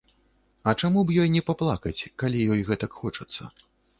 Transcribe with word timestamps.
А 0.71 0.71
чаму 0.85 1.03
б 1.09 1.17
ёй 1.23 1.29
не 1.35 1.41
паплакаць, 1.51 2.01
калі 2.23 2.43
ёй 2.55 2.61
гэтак 2.69 2.91
хочацца. 3.03 3.49